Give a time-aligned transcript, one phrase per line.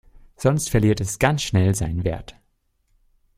[0.35, 2.35] Sonst verliert es ganz schnell seinen Wert.